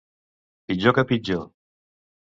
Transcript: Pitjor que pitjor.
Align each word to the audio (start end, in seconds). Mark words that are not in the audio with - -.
Pitjor 0.71 0.95
que 0.99 1.05
pitjor. 1.13 1.47